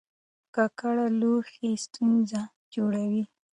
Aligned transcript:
ککړ 0.55 0.97
لوښي 1.19 1.69
ستونزه 1.85 2.41
جوړوي. 2.73 3.23